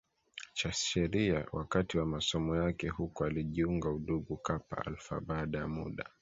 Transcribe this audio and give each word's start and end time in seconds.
cha 0.53 0.71
Sheria 0.71 1.47
Wakati 1.51 1.97
wa 1.97 2.05
masomo 2.05 2.55
yake 2.55 2.87
huko 2.89 3.25
alijiunga 3.25 3.89
udugu 3.89 4.37
Kappa 4.37 4.77
Alpha 4.85 5.21
Baada 5.21 5.57
ya 5.57 5.67
muda 5.67 6.09